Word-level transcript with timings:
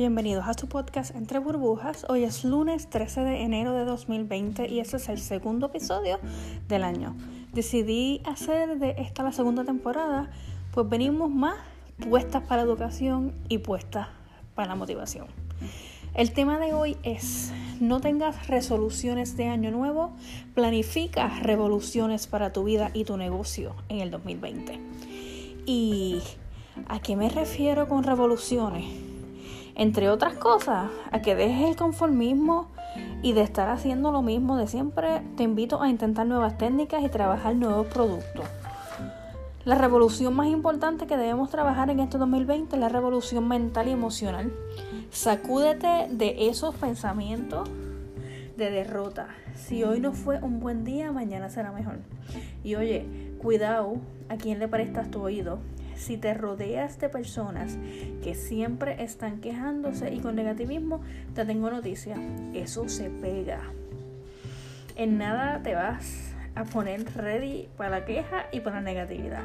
Bienvenidos 0.00 0.48
a 0.48 0.54
tu 0.54 0.66
podcast 0.66 1.14
Entre 1.14 1.38
Burbujas. 1.38 2.06
Hoy 2.08 2.24
es 2.24 2.42
lunes 2.42 2.88
13 2.88 3.20
de 3.20 3.42
enero 3.42 3.74
de 3.74 3.84
2020 3.84 4.66
y 4.66 4.80
este 4.80 4.96
es 4.96 5.10
el 5.10 5.18
segundo 5.18 5.66
episodio 5.66 6.18
del 6.68 6.84
año. 6.84 7.14
Decidí 7.52 8.22
hacer 8.24 8.78
de 8.78 8.94
esta 8.96 9.22
la 9.22 9.30
segunda 9.30 9.62
temporada, 9.62 10.30
pues 10.72 10.88
venimos 10.88 11.30
más 11.30 11.56
puestas 11.98 12.42
para 12.44 12.62
la 12.62 12.68
educación 12.70 13.34
y 13.50 13.58
puestas 13.58 14.08
para 14.54 14.68
la 14.68 14.74
motivación. 14.74 15.26
El 16.14 16.32
tema 16.32 16.58
de 16.58 16.72
hoy 16.72 16.96
es, 17.02 17.52
no 17.78 18.00
tengas 18.00 18.48
resoluciones 18.48 19.36
de 19.36 19.48
año 19.48 19.70
nuevo, 19.70 20.12
planifica 20.54 21.28
revoluciones 21.42 22.26
para 22.26 22.54
tu 22.54 22.64
vida 22.64 22.90
y 22.94 23.04
tu 23.04 23.18
negocio 23.18 23.74
en 23.90 24.00
el 24.00 24.10
2020. 24.10 24.80
¿Y 25.66 26.22
a 26.88 27.00
qué 27.00 27.16
me 27.16 27.28
refiero 27.28 27.86
con 27.86 28.02
revoluciones? 28.02 29.09
Entre 29.80 30.10
otras 30.10 30.34
cosas, 30.34 30.90
a 31.10 31.22
que 31.22 31.34
dejes 31.34 31.70
el 31.70 31.74
conformismo 31.74 32.68
y 33.22 33.32
de 33.32 33.40
estar 33.40 33.70
haciendo 33.70 34.12
lo 34.12 34.20
mismo 34.20 34.58
de 34.58 34.66
siempre, 34.66 35.22
te 35.38 35.42
invito 35.42 35.80
a 35.80 35.88
intentar 35.88 36.26
nuevas 36.26 36.58
técnicas 36.58 37.02
y 37.02 37.08
trabajar 37.08 37.56
nuevos 37.56 37.86
productos. 37.86 38.44
La 39.64 39.76
revolución 39.76 40.36
más 40.36 40.48
importante 40.48 41.06
que 41.06 41.16
debemos 41.16 41.48
trabajar 41.48 41.88
en 41.88 42.00
este 42.00 42.18
2020 42.18 42.76
es 42.76 42.78
la 42.78 42.90
revolución 42.90 43.48
mental 43.48 43.88
y 43.88 43.92
emocional. 43.92 44.52
Sacúdete 45.08 46.08
de 46.10 46.50
esos 46.50 46.74
pensamientos 46.74 47.66
de 48.58 48.70
derrota. 48.70 49.28
Si 49.54 49.82
hoy 49.82 49.98
no 50.00 50.12
fue 50.12 50.42
un 50.42 50.60
buen 50.60 50.84
día, 50.84 51.10
mañana 51.10 51.48
será 51.48 51.72
mejor. 51.72 52.00
Y 52.62 52.74
oye, 52.74 53.06
cuidado 53.40 53.94
a 54.28 54.36
quien 54.36 54.58
le 54.58 54.68
prestas 54.68 55.10
tu 55.10 55.22
oído. 55.22 55.58
Si 56.00 56.16
te 56.16 56.32
rodeas 56.32 56.98
de 56.98 57.10
personas 57.10 57.76
que 58.24 58.34
siempre 58.34 59.02
están 59.04 59.42
quejándose 59.42 60.10
y 60.10 60.20
con 60.20 60.34
negativismo, 60.34 61.02
te 61.34 61.44
tengo 61.44 61.70
noticia. 61.70 62.16
Eso 62.54 62.88
se 62.88 63.10
pega. 63.10 63.60
En 64.96 65.18
nada 65.18 65.62
te 65.62 65.74
vas 65.74 66.34
a 66.54 66.64
poner 66.64 67.04
ready 67.14 67.68
para 67.76 67.90
la 67.90 68.04
queja 68.06 68.46
y 68.50 68.60
para 68.60 68.76
la 68.76 68.82
negatividad. 68.82 69.42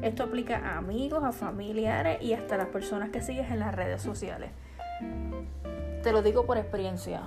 Esto 0.00 0.22
aplica 0.22 0.58
a 0.58 0.78
amigos, 0.78 1.24
a 1.24 1.32
familiares 1.32 2.22
y 2.22 2.34
hasta 2.34 2.54
a 2.54 2.58
las 2.58 2.68
personas 2.68 3.10
que 3.10 3.20
sigues 3.20 3.50
en 3.50 3.58
las 3.58 3.74
redes 3.74 4.00
sociales. 4.00 4.50
Te 6.04 6.12
lo 6.12 6.22
digo 6.22 6.46
por 6.46 6.56
experiencia. 6.56 7.22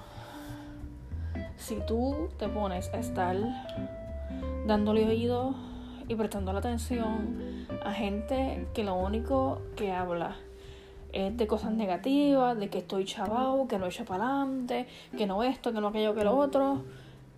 Si 1.58 1.82
tú 1.86 2.30
te 2.40 2.48
pones 2.48 2.90
a 2.94 3.00
estar 3.00 3.36
dándole 4.66 5.06
oído 5.06 5.54
y 6.08 6.16
prestando 6.16 6.54
la 6.54 6.60
atención 6.60 7.68
a 7.84 7.94
gente 7.94 8.68
que 8.74 8.84
lo 8.84 8.96
único 8.96 9.62
que 9.76 9.92
habla 9.92 10.36
es 11.12 11.36
de 11.36 11.48
cosas 11.48 11.72
negativas, 11.72 12.58
de 12.58 12.70
que 12.70 12.80
estoy 12.80 13.06
chavado, 13.06 13.68
que 13.68 13.80
no 13.80 13.86
he 13.86 13.90
hecho 13.90 14.06
para 14.06 14.26
adelante, 14.26 14.88
que 15.18 15.26
no 15.26 15.44
esto, 15.44 15.74
que 15.74 15.82
no 15.82 15.88
aquello, 15.88 16.14
que 16.14 16.24
lo 16.24 16.38
otro, 16.38 16.84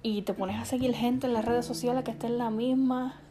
y 0.03 0.23
te 0.23 0.33
pones 0.33 0.59
a 0.59 0.65
seguir 0.65 0.93
gente 0.93 1.27
en 1.27 1.33
las 1.33 1.45
redes 1.45 1.65
sociales 1.65 2.03
que 2.03 2.11
esté 2.11 2.27
en 2.27 2.37
la 2.37 2.49
misma 2.49 3.21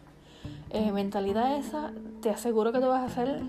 eh, 0.71 0.93
mentalidad 0.93 1.57
esa, 1.57 1.93
te 2.23 2.31
aseguro 2.31 2.73
que 2.73 2.79
te 2.79 2.87
vas 2.87 3.03
a 3.03 3.07
hacer 3.07 3.43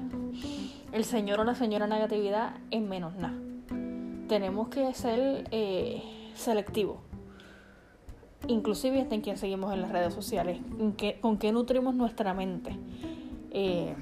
el 0.91 1.05
señor 1.05 1.39
o 1.39 1.43
la 1.43 1.55
señora 1.55 1.87
negatividad 1.87 2.55
en 2.71 2.89
menos 2.89 3.15
nada 3.15 3.35
tenemos 4.31 4.69
que 4.69 4.93
ser 4.93 5.43
eh, 5.51 6.01
selectivos. 6.35 6.99
Inclusive 8.47 9.01
hasta 9.01 9.13
en 9.13 9.19
quien 9.19 9.35
seguimos 9.35 9.73
en 9.73 9.81
las 9.81 9.91
redes 9.91 10.13
sociales, 10.13 10.57
con 11.19 11.37
qué 11.37 11.51
nutrimos 11.51 11.95
nuestra 11.95 12.33
mente. 12.33 12.71
Eh, 13.51 13.93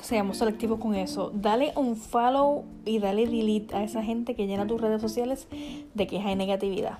seamos 0.00 0.38
selectivos 0.38 0.80
con 0.80 0.94
eso. 0.94 1.30
Dale 1.34 1.72
un 1.76 1.96
follow 1.96 2.64
y 2.84 2.98
dale 2.98 3.26
delete 3.26 3.74
a 3.74 3.82
esa 3.82 4.02
gente 4.02 4.34
que 4.34 4.46
llena 4.46 4.66
tus 4.66 4.80
redes 4.80 5.00
sociales 5.00 5.46
de 5.94 6.06
queja 6.06 6.32
y 6.32 6.36
negatividad. 6.36 6.98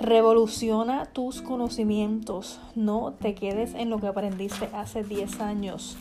Revoluciona 0.00 1.06
tus 1.06 1.42
conocimientos. 1.42 2.60
No 2.74 3.14
te 3.20 3.34
quedes 3.34 3.74
en 3.74 3.90
lo 3.90 3.98
que 3.98 4.06
aprendiste 4.06 4.68
hace 4.72 5.02
10 5.02 5.40
años. 5.40 5.96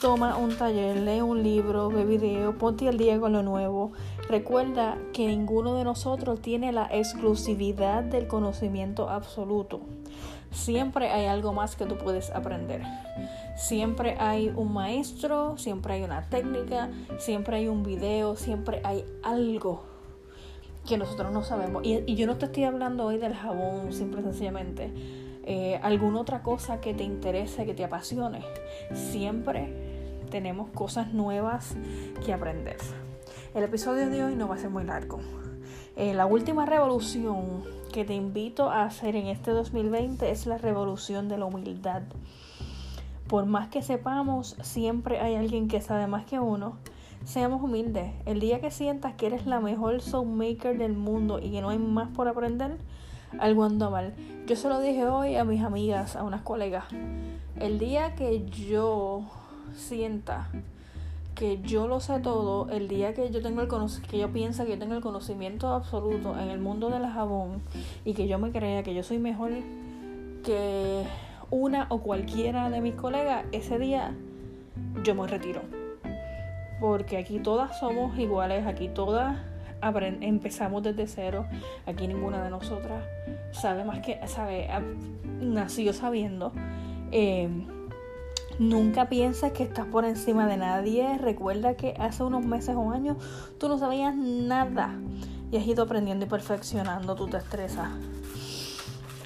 Toma 0.00 0.36
un 0.36 0.56
taller, 0.56 0.96
lee 0.96 1.20
un 1.20 1.42
libro, 1.42 1.88
ve 1.88 2.04
video, 2.04 2.58
ponte 2.58 2.88
al 2.88 2.98
día 2.98 3.18
con 3.18 3.32
lo 3.32 3.42
nuevo. 3.42 3.92
Recuerda 4.28 4.98
que 5.12 5.26
ninguno 5.26 5.74
de 5.74 5.84
nosotros 5.84 6.40
tiene 6.40 6.72
la 6.72 6.88
exclusividad 6.90 8.02
del 8.02 8.26
conocimiento 8.26 9.08
absoluto. 9.08 9.80
Siempre 10.50 11.10
hay 11.10 11.26
algo 11.26 11.52
más 11.52 11.76
que 11.76 11.86
tú 11.86 11.96
puedes 11.96 12.30
aprender. 12.30 12.82
Siempre 13.56 14.16
hay 14.18 14.52
un 14.54 14.72
maestro, 14.72 15.56
siempre 15.58 15.94
hay 15.94 16.02
una 16.02 16.28
técnica, 16.28 16.90
siempre 17.18 17.56
hay 17.56 17.68
un 17.68 17.82
video, 17.82 18.36
siempre 18.36 18.80
hay 18.84 19.04
algo 19.22 19.84
que 20.86 20.98
nosotros 20.98 21.32
no 21.32 21.42
sabemos. 21.42 21.82
Y, 21.84 22.14
yo 22.14 22.26
no 22.26 22.36
te 22.36 22.46
estoy 22.46 22.64
hablando 22.64 23.06
hoy 23.06 23.18
del 23.18 23.34
jabón, 23.34 23.92
simple 23.92 24.20
y 24.20 24.24
sencillamente. 24.24 24.92
Eh, 25.46 25.78
alguna 25.82 26.20
otra 26.20 26.42
cosa 26.42 26.80
que 26.80 26.94
te 26.94 27.04
interese, 27.04 27.64
que 27.66 27.74
te 27.74 27.84
apasione. 27.84 28.44
Siempre 28.94 29.72
tenemos 30.30 30.70
cosas 30.70 31.12
nuevas 31.12 31.74
que 32.24 32.32
aprender. 32.32 32.76
El 33.54 33.64
episodio 33.64 34.10
de 34.10 34.24
hoy 34.24 34.34
no 34.34 34.48
va 34.48 34.56
a 34.56 34.58
ser 34.58 34.70
muy 34.70 34.84
largo. 34.84 35.20
Eh, 35.96 36.12
la 36.12 36.26
última 36.26 36.66
revolución 36.66 37.62
que 37.94 38.04
te 38.04 38.14
invito 38.14 38.72
a 38.72 38.82
hacer 38.82 39.14
en 39.14 39.28
este 39.28 39.52
2020 39.52 40.28
es 40.28 40.46
la 40.46 40.58
revolución 40.58 41.28
de 41.28 41.38
la 41.38 41.44
humildad. 41.44 42.02
Por 43.28 43.46
más 43.46 43.68
que 43.68 43.82
sepamos, 43.82 44.56
siempre 44.62 45.20
hay 45.20 45.36
alguien 45.36 45.68
que 45.68 45.80
sabe 45.80 46.08
más 46.08 46.24
que 46.24 46.40
uno. 46.40 46.76
Seamos 47.24 47.62
humildes. 47.62 48.12
El 48.26 48.40
día 48.40 48.60
que 48.60 48.72
sientas 48.72 49.14
que 49.14 49.26
eres 49.26 49.46
la 49.46 49.60
mejor 49.60 50.00
maker 50.26 50.76
del 50.76 50.94
mundo 50.94 51.38
y 51.38 51.52
que 51.52 51.60
no 51.60 51.68
hay 51.68 51.78
más 51.78 52.08
por 52.08 52.26
aprender, 52.26 52.78
algo 53.38 53.62
anda 53.62 53.88
mal. 53.88 54.12
Yo 54.48 54.56
se 54.56 54.68
lo 54.68 54.80
dije 54.80 55.06
hoy 55.06 55.36
a 55.36 55.44
mis 55.44 55.62
amigas, 55.62 56.16
a 56.16 56.24
unas 56.24 56.42
colegas. 56.42 56.86
El 57.60 57.78
día 57.78 58.16
que 58.16 58.44
yo 58.46 59.22
sienta 59.76 60.48
que 61.34 61.60
yo 61.62 61.88
lo 61.88 62.00
sé 62.00 62.20
todo, 62.20 62.68
el 62.70 62.88
día 62.88 63.14
que 63.14 63.30
yo 63.30 63.42
tengo 63.42 63.60
el 63.62 63.68
que 64.08 64.18
yo 64.18 64.32
piensa 64.32 64.64
que 64.64 64.72
yo 64.72 64.78
tengo 64.78 64.94
el 64.94 65.00
conocimiento 65.00 65.68
absoluto 65.68 66.38
en 66.38 66.50
el 66.50 66.60
mundo 66.60 66.90
del 66.90 67.06
jabón 67.06 67.62
y 68.04 68.14
que 68.14 68.28
yo 68.28 68.38
me 68.38 68.52
crea 68.52 68.82
que 68.82 68.94
yo 68.94 69.02
soy 69.02 69.18
mejor 69.18 69.50
que 70.44 71.02
una 71.50 71.86
o 71.88 71.98
cualquiera 71.98 72.70
de 72.70 72.80
mis 72.80 72.94
colegas, 72.94 73.44
ese 73.52 73.78
día 73.78 74.14
yo 75.02 75.14
me 75.14 75.26
retiro. 75.26 75.62
Porque 76.80 77.16
aquí 77.16 77.38
todas 77.38 77.78
somos 77.78 78.18
iguales, 78.18 78.66
aquí 78.66 78.88
todas 78.88 79.38
empezamos 80.20 80.82
desde 80.82 81.06
cero, 81.06 81.46
aquí 81.86 82.06
ninguna 82.06 82.42
de 82.42 82.50
nosotras 82.50 83.04
sabe 83.54 83.84
más 83.84 84.00
que, 84.00 84.18
sabe, 84.26 84.68
nació 85.40 85.92
sabiendo. 85.92 86.52
Eh, 87.12 87.48
Nunca 88.58 89.08
pienses 89.08 89.52
que 89.52 89.64
estás 89.64 89.86
por 89.86 90.04
encima 90.04 90.46
de 90.46 90.56
nadie. 90.56 91.18
Recuerda 91.18 91.74
que 91.74 91.94
hace 91.98 92.22
unos 92.22 92.44
meses 92.44 92.76
o 92.76 92.90
años 92.92 93.16
tú 93.58 93.68
no 93.68 93.78
sabías 93.78 94.14
nada 94.14 94.94
y 95.50 95.56
has 95.56 95.66
ido 95.66 95.82
aprendiendo 95.84 96.26
y 96.26 96.28
perfeccionando 96.28 97.16
tu 97.16 97.26
destreza. 97.26 97.90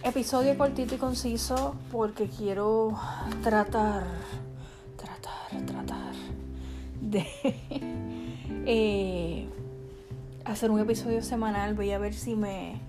Episodio 0.03 0.57
cortito 0.57 0.95
y 0.95 0.99
conciso 0.99 1.75
porque 1.93 2.29
quiero 2.29 2.99
tratar, 3.43 4.05
tratar, 4.97 5.67
tratar 5.67 6.15
de 7.03 7.27
eh, 8.65 9.49
hacer 10.47 10.71
un 10.71 10.81
episodio 10.81 11.23
semanal. 11.23 11.75
Voy 11.75 11.91
a 11.91 11.99
ver 11.99 12.15
si 12.15 12.35
me 12.35 12.81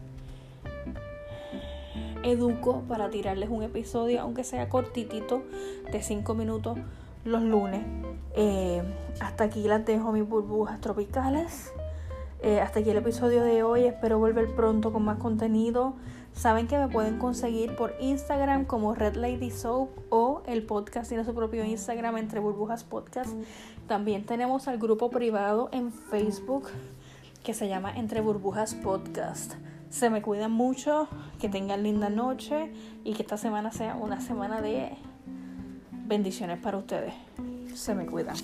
educo 2.24 2.84
para 2.88 3.09
tirarles 3.09 3.50
un 3.50 3.63
episodio, 3.63 4.22
aunque 4.22 4.44
sea 4.44 4.69
cortitito, 4.69 5.44
de 5.91 6.02
5 6.02 6.34
minutos 6.34 6.78
los 7.25 7.42
lunes. 7.42 7.81
Eh, 8.36 8.81
hasta 9.19 9.45
aquí 9.45 9.63
las 9.68 9.86
dejo 9.86 10.12
mis 10.12 10.27
burbujas 10.27 10.80
tropicales. 10.81 11.71
Eh, 12.42 12.62
hasta 12.62 12.80
aquí 12.80 12.89
el 12.89 12.98
episodio 12.98 13.44
de 13.44 13.63
hoy. 13.63 13.86
Espero 13.86 14.19
volver 14.19 14.56
pronto 14.56 14.94
con 14.94 15.04
más 15.04 15.18
contenido. 15.18 15.95
Saben 16.33 16.68
que 16.68 16.77
me 16.77 16.88
pueden 16.88 17.18
conseguir 17.18 17.75
por 17.75 17.95
Instagram 18.00 18.65
como 18.65 18.95
Red 18.95 19.15
Lady 19.15 19.51
Soap 19.51 19.89
o 20.10 20.42
el 20.45 20.63
podcast 20.63 21.10
tiene 21.10 21.25
su 21.25 21.33
propio 21.33 21.65
Instagram 21.65 22.18
entre 22.18 22.39
burbujas 22.39 22.83
podcast. 22.83 23.33
También 23.88 24.25
tenemos 24.25 24.68
al 24.68 24.77
grupo 24.77 25.10
privado 25.10 25.69
en 25.74 25.92
Facebook 25.92 26.69
que 27.44 27.54
se 27.54 27.68
llama 27.68 27.92
Entre 27.95 28.22
Burbujas 28.22 28.75
Podcast. 28.75 29.56
Se 29.89 30.09
me 30.09 30.21
cuidan 30.21 30.51
mucho, 30.51 31.07
que 31.39 31.50
tengan 31.50 31.83
linda 31.83 32.09
noche 32.09 32.71
y 33.03 33.13
que 33.13 33.24
esta 33.24 33.38
semana 33.38 33.71
sea 33.71 33.95
una 33.95 34.21
semana 34.21 34.62
de 34.62 34.91
bendiciones 36.06 36.59
para 36.59 36.77
ustedes. 36.77 37.13
Se 37.74 37.95
me 37.95 38.06
cuidan. 38.06 38.38